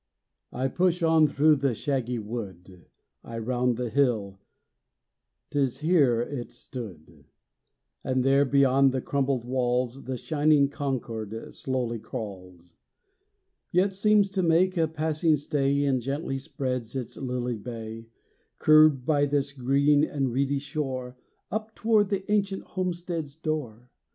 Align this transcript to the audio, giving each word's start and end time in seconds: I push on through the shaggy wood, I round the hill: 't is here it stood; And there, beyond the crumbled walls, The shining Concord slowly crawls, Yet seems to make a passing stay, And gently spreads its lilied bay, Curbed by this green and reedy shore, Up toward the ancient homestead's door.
I 0.51 0.67
push 0.67 1.03
on 1.03 1.27
through 1.27 1.57
the 1.57 1.75
shaggy 1.75 2.17
wood, 2.17 2.87
I 3.23 3.37
round 3.37 3.77
the 3.77 3.91
hill: 3.91 4.39
't 5.51 5.59
is 5.59 5.81
here 5.81 6.21
it 6.23 6.51
stood; 6.51 7.25
And 8.03 8.23
there, 8.23 8.43
beyond 8.43 8.93
the 8.93 9.01
crumbled 9.01 9.45
walls, 9.45 10.05
The 10.05 10.17
shining 10.17 10.69
Concord 10.69 11.53
slowly 11.53 11.99
crawls, 11.99 12.75
Yet 13.71 13.93
seems 13.93 14.31
to 14.31 14.41
make 14.41 14.75
a 14.75 14.87
passing 14.87 15.37
stay, 15.37 15.83
And 15.85 16.01
gently 16.01 16.39
spreads 16.39 16.95
its 16.95 17.15
lilied 17.15 17.61
bay, 17.63 18.07
Curbed 18.57 19.05
by 19.05 19.27
this 19.27 19.51
green 19.53 20.03
and 20.03 20.31
reedy 20.33 20.57
shore, 20.57 21.15
Up 21.51 21.75
toward 21.75 22.09
the 22.09 22.25
ancient 22.31 22.63
homestead's 22.63 23.35
door. 23.35 23.91